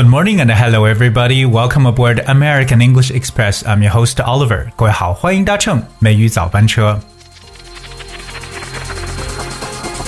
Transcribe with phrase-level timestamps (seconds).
[0.00, 1.44] Good morning and hello everybody.
[1.44, 3.66] Welcome aboard American English Express.
[3.66, 4.70] I'm your host Oliver.
[4.76, 7.00] 各位好，欢迎搭乘美语早班车。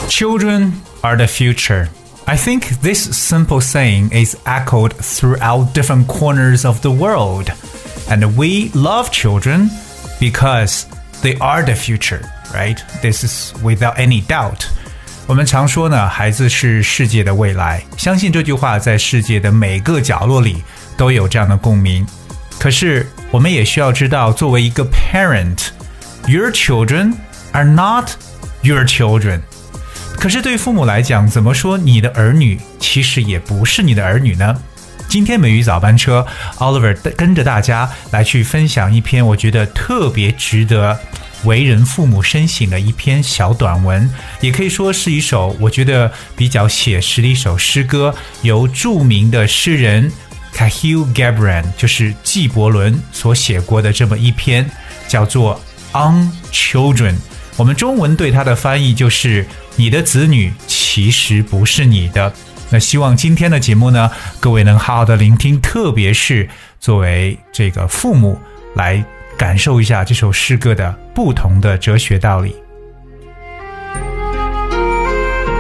[0.09, 1.89] Children are the future.
[2.27, 7.53] I think this simple saying is echoed throughout different corners of the world.
[8.11, 9.71] And we love children
[10.21, 10.85] because
[11.23, 12.21] they are the future,
[12.53, 12.79] right?
[13.01, 14.69] This is without any doubt.
[15.26, 17.82] 我们常说呢，孩子是世界的未来。
[17.98, 20.62] 相信这句话在世界的每个角落里
[20.98, 22.06] 都有这样的共鸣。
[22.60, 27.14] 可是，我们也需要知道，作为一个 parent，your children
[27.54, 28.10] are not
[28.64, 29.40] your children。
[30.18, 34.54] 可是对父母来讲，怎么说你的儿女其实也不是你的儿女呢？
[35.08, 36.26] 今天美语早班车
[36.58, 41.00] ，Oliver 跟着大家来去分享一篇我觉得特别值得。
[41.46, 44.10] 为人父母深省的一篇小短文，
[44.42, 50.12] 也可以说是一首我觉得比较写实的一首诗歌，由著名的诗人
[50.56, 54.70] Cahill Gibran，就是纪伯伦所写过的这么一篇，
[55.08, 55.60] 叫做
[55.98, 57.14] 《On Children》。
[57.58, 62.34] 我们中文对它的翻译就是“你的子女其实不是你的”。
[62.72, 64.10] 那希望今天的节目呢，
[64.40, 66.50] 各位能好好的聆听，特别是
[66.80, 68.40] 作为这个父母
[68.76, 69.04] 来。
[69.44, 72.56] 感受一下这首诗歌的不同的哲学道理。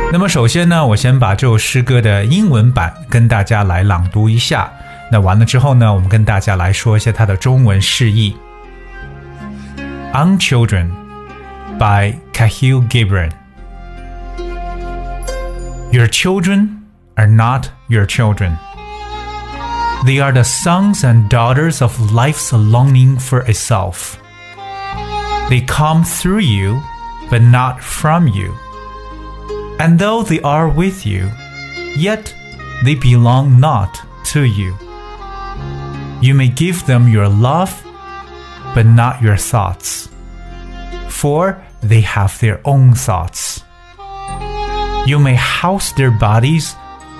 [0.09, 4.71] 那么，首先呢，我先把这首诗歌的英文版跟大家来朗读一下。
[5.11, 8.33] 那完了之后呢，我们跟大家来说一下它的中文释义。
[10.13, 10.89] On Children
[11.77, 13.31] by Cahill Gibran.
[15.91, 16.69] Your children
[17.15, 18.53] are not your children.
[20.05, 24.19] They are the sons and daughters of life's longing for itself.
[25.49, 26.83] They come through you,
[27.29, 28.53] but not from you.
[29.79, 31.31] And though they are with you,
[31.95, 32.35] yet
[32.83, 34.01] they belong not
[34.35, 34.75] to you.
[36.21, 37.71] You may give them your love,
[38.75, 40.09] but not your thoughts,
[41.07, 43.63] for they have their own thoughts.
[45.07, 46.75] You may house their bodies,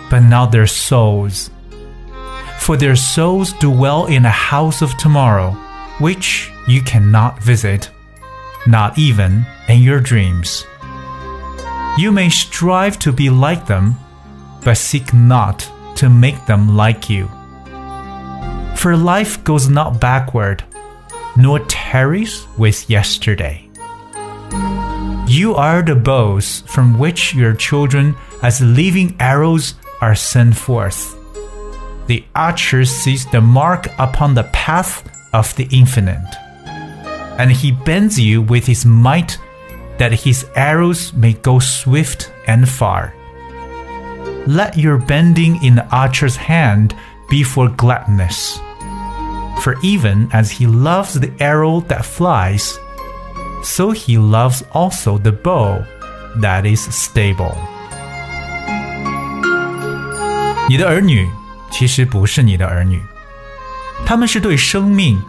[0.09, 1.49] but not their souls
[2.63, 5.51] for their souls dwell in a house of tomorrow,
[5.99, 7.89] which you cannot visit,
[8.65, 10.65] not even in your dreams.
[11.97, 13.95] You may strive to be like them,
[14.63, 17.27] but seek not to make them like you.
[18.77, 20.63] For life goes not backward,
[21.35, 23.67] nor tarries with yesterday.
[25.27, 31.19] You are the bows from which your children, as living arrows, are sent forth
[32.06, 36.34] the archer sees the mark upon the path of the infinite.
[37.38, 39.38] And he bends you with his might
[39.98, 43.14] that his arrows may go swift and far.
[44.46, 46.96] Let your bending in the archer's hand
[47.28, 48.58] be for gladness.
[49.62, 52.78] For even as he loves the arrow that flies,
[53.62, 55.84] so he loves also the bow
[56.36, 57.56] that is stable.
[60.68, 61.28] 你的儿女
[61.73, 63.01] 其实不是你的儿女，
[64.05, 65.19] 他们是对生命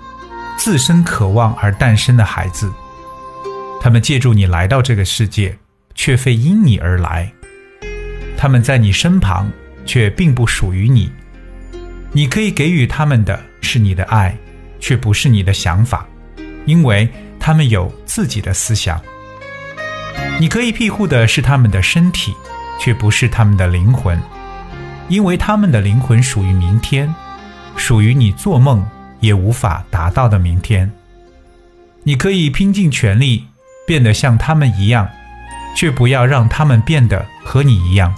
[0.58, 2.70] 自身渴望而诞生的孩子。
[3.80, 5.56] 他们借助你来到这个世界，
[5.94, 7.32] 却非因你而来。
[8.36, 9.50] 他们在你身旁，
[9.86, 11.10] 却并不属于你。
[12.12, 14.36] 你可以给予他们的是你的爱，
[14.78, 16.06] 却不是你的想法，
[16.66, 17.08] 因为
[17.40, 19.00] 他们有自己的思想。
[20.38, 22.34] 你可以庇护的是他们的身体，
[22.78, 24.20] 却不是他们的灵魂。
[25.08, 27.14] 因为他们的灵魂属于明天，
[27.76, 28.84] 属于你做梦
[29.20, 30.90] 也无法达到的明天。
[32.02, 33.44] 你可以拼尽全力
[33.86, 35.08] 变得像他们一样，
[35.76, 38.14] 却不要让他们变得和你一样。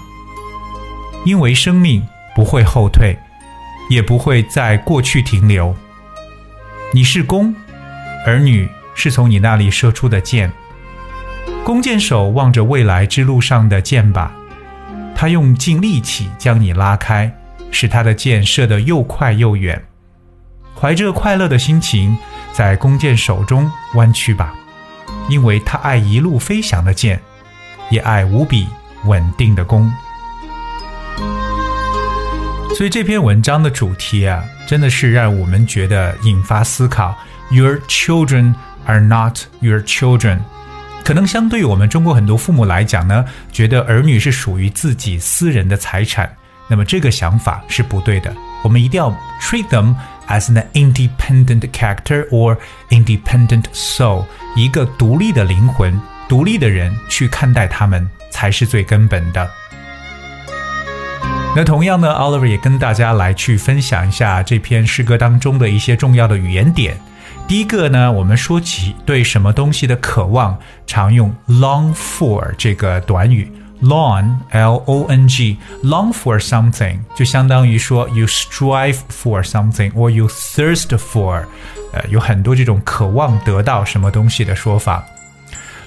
[1.24, 3.16] 因为生命不会后退，
[3.90, 5.74] 也不会在过去停留。
[6.92, 7.54] 你是弓，
[8.24, 10.52] 儿女是从你那里射出的箭。
[11.64, 14.28] 弓箭手望着未来之路上的箭靶。
[15.16, 17.34] 他用尽力气将你拉开，
[17.70, 19.82] 使他的箭射得又快又远。
[20.78, 22.14] 怀着快乐的心情，
[22.52, 24.54] 在弓箭手中弯曲吧，
[25.30, 27.18] 因为他爱一路飞翔的箭，
[27.90, 28.68] 也爱无比
[29.06, 29.90] 稳定的弓。
[32.76, 37.16] 所以这篇文章的主题啊，真的是让我们觉得引发思考。
[37.50, 38.54] Your children
[38.84, 40.40] are not your children.
[41.06, 46.28] 可能相对于我们中国很多父母来讲呢，觉得儿女是属于自己私人的财产，
[46.66, 48.34] 那么这个想法是不对的。
[48.64, 49.08] 我们一定要
[49.40, 49.94] treat them
[50.26, 52.58] as an independent character or
[52.90, 54.24] independent soul，
[54.56, 55.96] 一个独立的灵魂、
[56.28, 59.48] 独立的人去看待他们才是最根本的。
[61.54, 67.00] 那同样呢，Oliver 也跟大家来去分享一下这篇诗歌当中的一些重要的语言点。
[67.47, 73.51] 第一个呢，我们说起对什么东西的渴望，常用 long for 这个短语。
[73.81, 80.95] long l o n g long for something 就相当于说 you strive for something or you thirst
[80.97, 81.43] for，
[81.91, 85.03] 呃，有很多这种渴望得到什么东西的说法。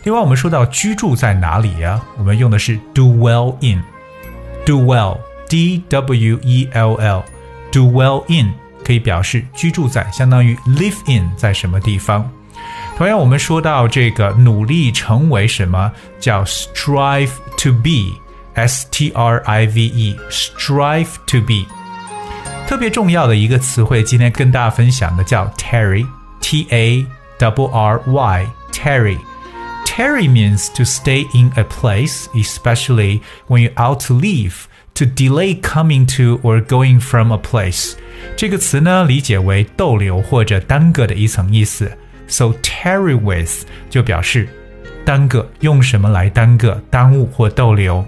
[0.02, 2.02] 另外，我们说到居住在哪里呀、啊？
[2.18, 8.52] 我们用的是 dwell in，do well，d w e l l，do well in
[8.89, 12.27] 可以表示居住在，相当于 live in 在什么地方。
[12.97, 21.67] 同样，我们说到这个努力成为什么叫 strive to be，s t r i v e，strive to be。
[22.67, 27.05] 特别重要的一个词汇，今天跟大家分享的叫 tarry，T A
[27.37, 29.19] W R Y，tarry。
[29.85, 34.63] Tarry means to stay in a place, especially when you're out to leave
[34.98, 37.94] to delay coming to or going from a place.
[38.36, 41.90] 这个词呢，理解为逗留或者耽搁的一层意思。
[42.26, 44.48] So tarry with 就表示
[45.04, 48.06] 耽搁，用什么来耽搁、耽误或逗留？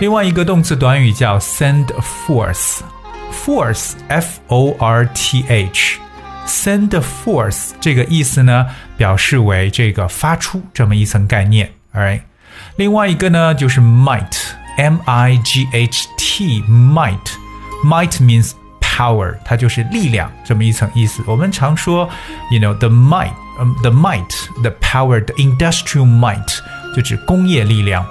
[0.00, 1.86] 另外一个动词短语叫 send
[2.26, 6.90] forth，forth f o r t h，send
[7.24, 8.66] forth 这个意思呢，
[8.96, 11.72] 表示为这个发出这么一层概念。
[11.92, 12.22] Alright，
[12.76, 13.80] 另外一个呢就是
[14.76, 21.22] might，m i g h t，might，might means power，它就是力量这么一层意思。
[21.26, 22.08] 我们常说，
[22.50, 26.58] you know the might，嗯、um,，the might，the power，the industrial might，
[26.94, 28.04] 就指工业力量。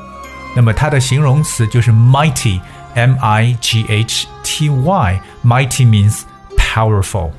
[0.56, 6.22] 那么它的形容词就是 mighty，m i g h t y，mighty means
[6.58, 7.32] powerful。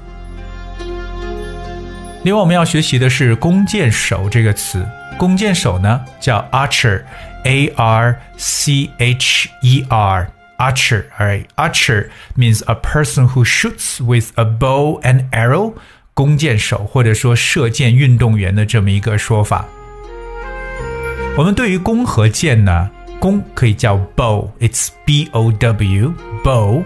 [2.25, 4.87] 另外，我们要学习的是弓箭手这个词。
[5.19, 6.39] 弓箭手呢叫
[7.45, 11.05] archer，a r c h e r。archer.
[11.19, 15.75] All right, archer means a person who shoots with a bow and arrow.
[16.15, 19.65] 弓箭手或者说射箭运动员的这么一个说法。
[21.37, 22.91] 我们对于弓和箭呢，
[23.21, 26.13] 弓可以叫 bow，it's b o w
[26.43, 26.83] bow，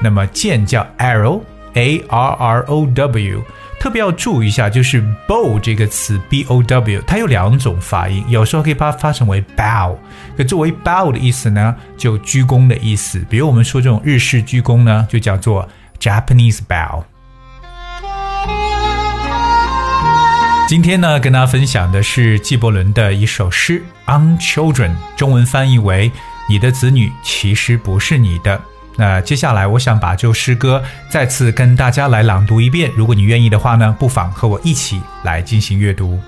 [0.00, 3.42] 那么箭叫 arrow，a r r o w。
[3.79, 9.95] 特别要注意一下，就是 bow 这个词 b o w，它有两种发音，有时候可以把它发成为 bow，
[10.35, 13.19] 可作为 bow 的意思呢，就鞠躬的意思。
[13.29, 15.67] 比如我们说这种日式鞠躬呢，就叫做
[15.99, 17.03] Japanese bow。
[20.67, 23.81] 今天呢，跟大家分享的是纪伯伦的一首诗
[24.11, 26.11] 《On Children》，中文翻译为
[26.49, 28.59] “你的子女其实不是你的”。
[28.96, 32.90] 那接下来，我想把这首诗歌再次跟大家来朗读一遍。
[32.96, 36.20] 如果你愿意的话呢，不妨和我一起来进行阅读。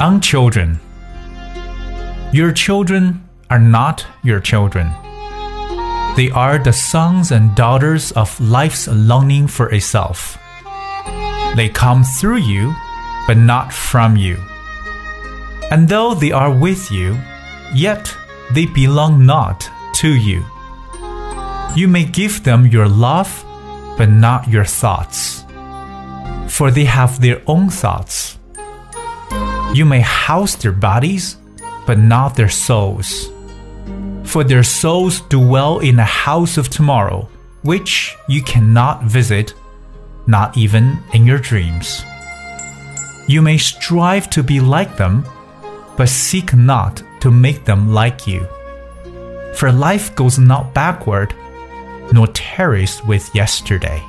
[0.00, 0.76] On children,
[2.32, 3.16] your children
[3.48, 4.88] are not your children.
[6.16, 10.36] They are the sons and daughters of life's longing for itself.
[11.56, 12.72] They come through you,
[13.28, 14.36] but not from you.
[15.70, 17.16] And though they are with you,
[17.74, 18.14] yet
[18.52, 20.45] they belong not to you.
[21.75, 23.43] You may give them your love,
[23.97, 25.43] but not your thoughts,
[26.47, 28.39] for they have their own thoughts.
[29.73, 31.35] You may house their bodies,
[31.85, 33.29] but not their souls,
[34.23, 37.27] for their souls dwell in a house of tomorrow,
[37.63, 39.53] which you cannot visit,
[40.27, 42.03] not even in your dreams.
[43.27, 45.25] You may strive to be like them,
[45.97, 48.47] but seek not to make them like you
[49.55, 51.33] for life goes not backward,
[52.11, 54.03] nor tarries with yesterday.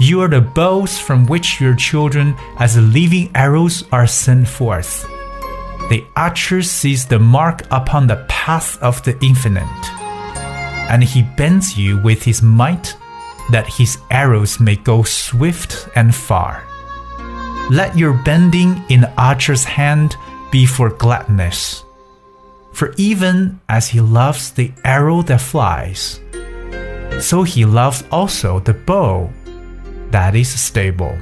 [0.00, 5.06] You are the bows from which your children, as living arrows, are sent forth.
[5.90, 9.84] The archer sees the mark upon the path of the infinite,
[10.88, 12.96] and he bends you with his might,
[13.50, 16.62] that his arrows may go swift and far.
[17.70, 20.16] Let your bending in the archer's hand
[20.50, 21.84] be for gladness
[22.79, 26.19] for even as he loves the arrow that flies,
[27.19, 29.29] so he loves also the bow
[30.11, 31.15] that is stable.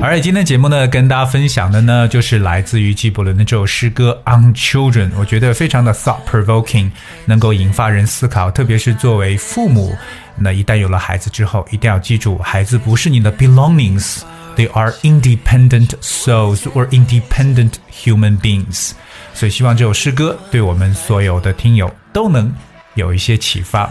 [0.00, 6.90] Alright，今天节目呢，跟大家分享的呢，就是来自于纪伯伦的这首诗歌《On Children》，我觉得非常的 thought provoking，
[7.24, 8.50] 能够引发人思考。
[8.50, 9.96] 特别是作为父母，
[10.36, 14.22] 那一旦有了孩子之后，一定要记住，孩子不是你的 belongings。
[14.56, 18.92] they are independent souls or independent human beings。
[19.34, 22.54] 所以希望这首诗歌对我们所有的听友都能
[22.94, 23.90] 有一些启发。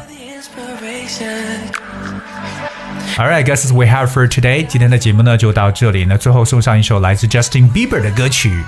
[3.17, 4.65] Alright, guys, we have for today。
[4.65, 6.05] 今天的节目呢就到这里。
[6.05, 8.63] 那最后送上一首来自 Justin Bieber 的歌曲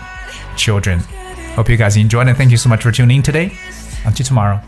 [0.57, 0.99] children.
[1.55, 3.51] Hope you guys enjoyed and thank you so much for tuning in today.
[4.05, 4.59] Until tomorrow.